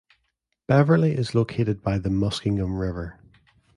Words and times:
Beverly 0.65 1.11
is 1.11 1.35
located 1.35 1.83
by 1.83 1.99
the 1.99 2.09
Muskingum 2.09 2.79
River. 2.79 3.19